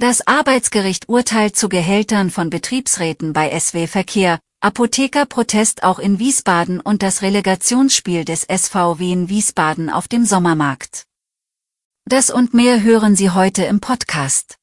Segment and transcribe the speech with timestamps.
[0.00, 7.02] Das Arbeitsgericht urteilt zu Gehältern von Betriebsräten bei SW Verkehr, Apothekerprotest auch in Wiesbaden und
[7.02, 11.02] das Relegationsspiel des SVW in Wiesbaden auf dem Sommermarkt.
[12.04, 14.54] Das und mehr hören Sie heute im Podcast.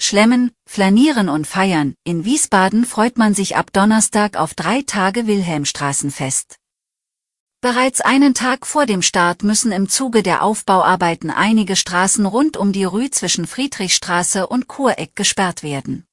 [0.00, 1.94] Schlemmen, flanieren und feiern.
[2.02, 6.59] In Wiesbaden freut man sich ab Donnerstag auf drei Tage Wilhelmstraßenfest.
[7.62, 12.72] Bereits einen Tag vor dem Start müssen im Zuge der Aufbauarbeiten einige Straßen rund um
[12.72, 16.06] die Rue zwischen Friedrichstraße und Kureck gesperrt werden.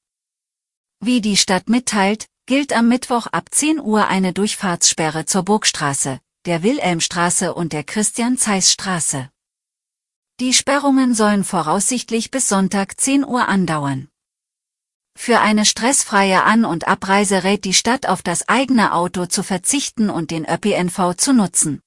[1.00, 6.64] Wie die Stadt mitteilt, gilt am Mittwoch ab 10 Uhr eine Durchfahrtssperre zur Burgstraße, der
[6.64, 9.30] Wilhelmstraße und der Christian-Zeiss-Straße.
[10.42, 14.10] Die Sperrungen sollen voraussichtlich bis Sonntag 10 Uhr andauern.
[15.20, 20.12] Für eine stressfreie An- und Abreise rät die Stadt auf das eigene Auto zu verzichten
[20.12, 21.82] und den ÖPNV zu nutzen.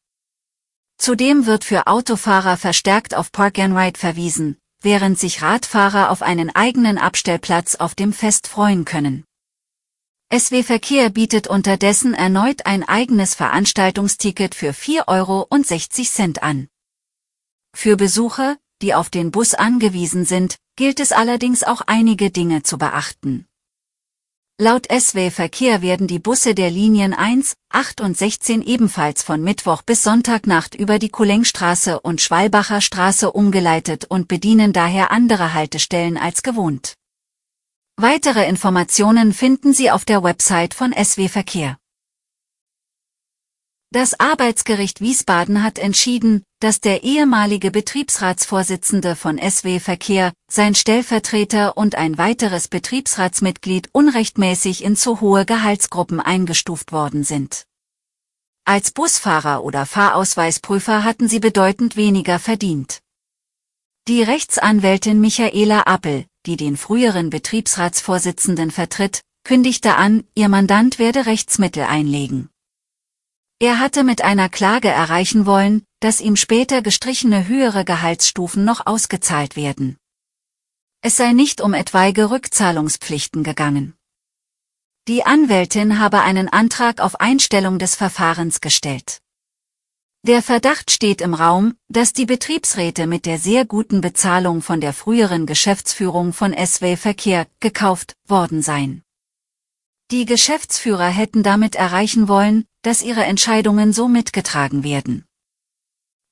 [0.98, 6.54] Zudem wird für Autofahrer verstärkt auf Park and Ride verwiesen, während sich Radfahrer auf einen
[6.54, 9.24] eigenen Abstellplatz auf dem Fest freuen können.
[10.36, 15.48] SW Verkehr bietet unterdessen erneut ein eigenes Veranstaltungsticket für 4,60 Euro
[16.46, 16.68] an.
[17.74, 22.78] Für Besucher, die auf den Bus angewiesen sind, gilt es allerdings auch einige Dinge zu
[22.78, 23.44] beachten.
[24.58, 29.82] Laut SW Verkehr werden die Busse der Linien 1, 8 und 16 ebenfalls von Mittwoch
[29.82, 36.42] bis Sonntagnacht über die Kullengstraße und Schwalbacher Straße umgeleitet und bedienen daher andere Haltestellen als
[36.42, 36.94] gewohnt.
[37.98, 41.76] Weitere Informationen finden Sie auf der Website von SW Verkehr.
[43.92, 51.96] Das Arbeitsgericht Wiesbaden hat entschieden, dass der ehemalige Betriebsratsvorsitzende von SW Verkehr, sein Stellvertreter und
[51.96, 57.64] ein weiteres Betriebsratsmitglied unrechtmäßig in zu hohe Gehaltsgruppen eingestuft worden sind.
[58.64, 63.00] Als Busfahrer oder Fahrausweisprüfer hatten sie bedeutend weniger verdient.
[64.06, 71.82] Die Rechtsanwältin Michaela Appel, die den früheren Betriebsratsvorsitzenden vertritt, kündigte an, ihr Mandant werde Rechtsmittel
[71.82, 72.49] einlegen.
[73.62, 79.54] Er hatte mit einer Klage erreichen wollen, dass ihm später gestrichene höhere Gehaltsstufen noch ausgezahlt
[79.54, 79.98] werden.
[81.02, 83.92] Es sei nicht um etwaige Rückzahlungspflichten gegangen.
[85.08, 89.20] Die Anwältin habe einen Antrag auf Einstellung des Verfahrens gestellt.
[90.22, 94.94] Der Verdacht steht im Raum, dass die Betriebsräte mit der sehr guten Bezahlung von der
[94.94, 99.02] früheren Geschäftsführung von SW Verkehr gekauft worden seien.
[100.10, 105.24] Die Geschäftsführer hätten damit erreichen wollen, dass ihre Entscheidungen so mitgetragen werden.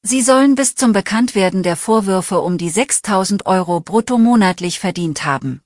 [0.02, 5.60] Sie sollen bis zum Bekanntwerden der Vorwürfe um die 6000 Euro brutto monatlich verdient haben.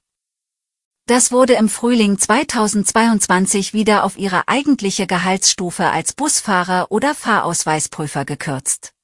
[1.07, 8.95] Das wurde im Frühling 2022 wieder auf ihre eigentliche Gehaltsstufe als Busfahrer oder Fahrausweisprüfer gekürzt.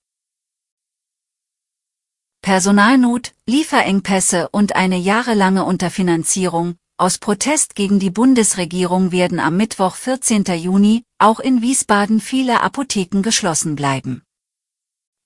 [2.40, 10.44] Personalnot, Lieferengpässe und eine jahrelange Unterfinanzierung, aus Protest gegen die Bundesregierung werden am Mittwoch 14.
[10.56, 14.22] Juni auch in Wiesbaden viele Apotheken geschlossen bleiben.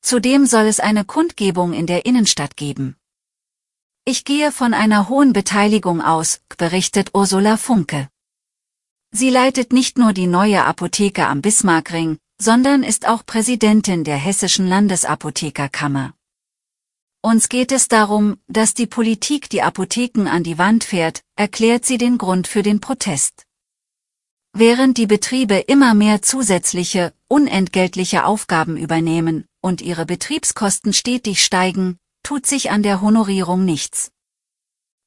[0.02, 2.96] Zudem soll es eine Kundgebung in der Innenstadt geben.
[4.04, 8.08] Ich gehe von einer hohen Beteiligung aus, berichtet Ursula Funke.
[9.10, 14.66] Sie leitet nicht nur die neue Apotheke am Bismarckring, sondern ist auch Präsidentin der Hessischen
[14.66, 16.12] Landesapothekerkammer.
[17.24, 21.96] Uns geht es darum, dass die Politik die Apotheken an die Wand fährt, erklärt sie
[21.96, 23.46] den Grund für den Protest.
[24.52, 32.44] Während die Betriebe immer mehr zusätzliche, unentgeltliche Aufgaben übernehmen und ihre Betriebskosten stetig steigen, tut
[32.44, 34.10] sich an der Honorierung nichts.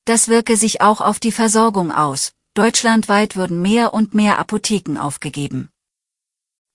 [0.05, 2.31] Das wirke sich auch auf die Versorgung aus.
[2.53, 5.69] Deutschlandweit würden mehr und mehr Apotheken aufgegeben.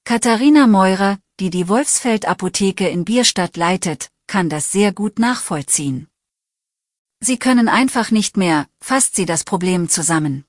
[0.04, 6.06] Katharina Meurer, die die Wolfsfeld Apotheke in Bierstadt leitet, kann das sehr gut nachvollziehen.
[7.18, 10.44] Sie können einfach nicht mehr, fasst sie das Problem zusammen.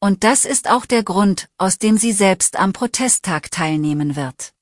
[0.00, 4.54] Und das ist auch der Grund, aus dem sie selbst am Protesttag teilnehmen wird.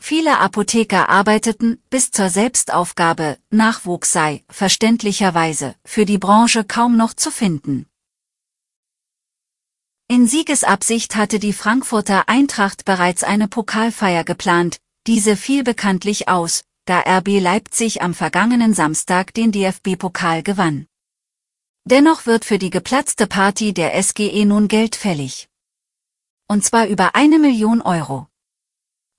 [0.00, 7.30] Viele Apotheker arbeiteten, bis zur Selbstaufgabe, Nachwuchs sei, verständlicherweise, für die Branche kaum noch zu
[7.30, 7.86] finden.
[10.08, 17.00] In Siegesabsicht hatte die Frankfurter Eintracht bereits eine Pokalfeier geplant, diese fiel bekanntlich aus, da
[17.00, 20.86] RB Leipzig am vergangenen Samstag den DFB-Pokal gewann.
[21.86, 25.48] Dennoch wird für die geplatzte Party der SGE nun Geld fällig.
[26.46, 28.26] Und zwar über eine Million Euro.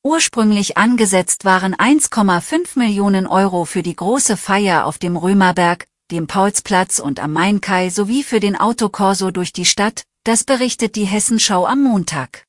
[0.03, 6.99] Ursprünglich angesetzt waren 1,5 Millionen Euro für die große Feier auf dem Römerberg, dem Paulsplatz
[6.99, 11.81] und am Mainkai sowie für den Autokorso durch die Stadt, das berichtet die Hessenschau am
[11.81, 12.45] Montag.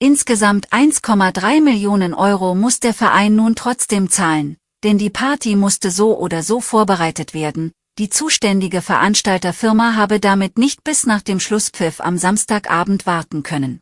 [0.00, 6.16] Insgesamt 1,3 Millionen Euro muss der Verein nun trotzdem zahlen, denn die Party musste so
[6.16, 12.16] oder so vorbereitet werden, die zuständige Veranstalterfirma habe damit nicht bis nach dem Schlusspfiff am
[12.16, 13.80] Samstagabend warten können.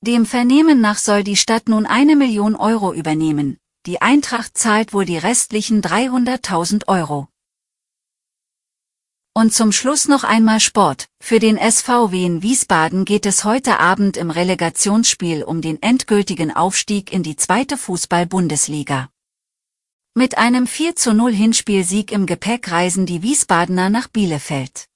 [0.00, 5.04] Dem Vernehmen nach soll die Stadt nun eine Million Euro übernehmen, die Eintracht zahlt wohl
[5.04, 7.28] die restlichen 300.000 Euro.
[9.36, 11.08] Und zum Schluss noch einmal Sport.
[11.20, 17.12] Für den SVW in Wiesbaden geht es heute Abend im Relegationsspiel um den endgültigen Aufstieg
[17.12, 19.10] in die zweite Fußball-Bundesliga.
[20.14, 24.86] Mit einem 4 zu 0 Hinspielsieg im Gepäck reisen die Wiesbadener nach Bielefeld.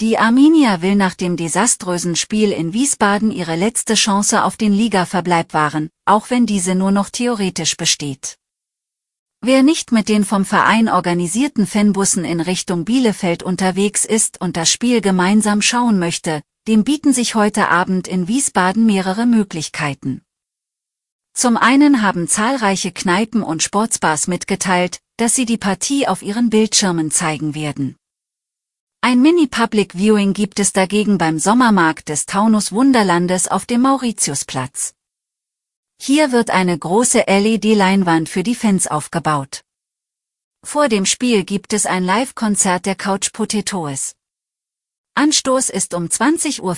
[0.00, 5.52] Die Arminia will nach dem desaströsen Spiel in Wiesbaden ihre letzte Chance auf den Ligaverbleib
[5.52, 8.38] wahren, auch wenn diese nur noch theoretisch besteht.
[9.46, 14.70] Wer nicht mit den vom Verein organisierten Fanbussen in Richtung Bielefeld unterwegs ist und das
[14.70, 20.22] Spiel gemeinsam schauen möchte, dem bieten sich heute Abend in Wiesbaden mehrere Möglichkeiten.
[21.34, 27.10] Zum einen haben zahlreiche Kneipen und Sportsbars mitgeteilt, dass sie die Partie auf ihren Bildschirmen
[27.10, 27.96] zeigen werden.
[29.02, 34.94] Ein Mini-Public Viewing gibt es dagegen beim Sommermarkt des Taunus Wunderlandes auf dem Mauritiusplatz.
[36.06, 39.62] Hier wird eine große LED-Leinwand für die Fans aufgebaut.
[40.62, 44.14] Vor dem Spiel gibt es ein Live-Konzert der Couch Potatoes.
[45.14, 46.76] Anstoß ist um 20.45 Uhr.